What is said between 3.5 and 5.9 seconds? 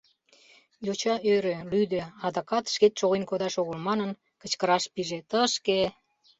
огыл манын, кычкыраш пиже: «Тышке!